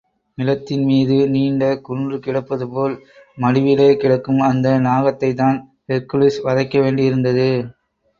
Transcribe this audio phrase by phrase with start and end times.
[0.37, 2.95] நிலத்தின்மீது நீண்ட குன்று கிடப்பது போல்,
[3.37, 5.59] மடுவிலே கிடக்கும் அந்த நாகத்தைத்தான்
[5.87, 7.47] ஹெர்க்குலிஸ் வதைக்க வேண்டியிருந்தது.